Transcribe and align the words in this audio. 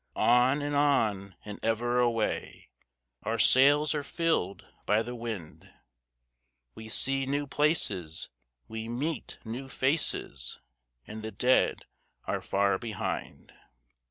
On 0.15 0.63
and 0.63 0.75
on, 0.75 1.35
and 1.45 1.63
ever 1.63 1.99
away, 1.99 2.71
Our 3.21 3.37
sails 3.37 3.93
are 3.93 4.01
filled 4.01 4.65
by 4.87 5.03
the 5.03 5.13
wind; 5.13 5.71
We 6.73 6.89
see 6.89 7.27
new 7.27 7.45
places, 7.45 8.27
we 8.67 8.89
meet 8.89 9.37
new 9.45 9.69
faces, 9.69 10.59
And 11.05 11.21
the 11.21 11.29
dead 11.29 11.85
are 12.25 12.41
far 12.41 12.79
behind. 12.79 13.53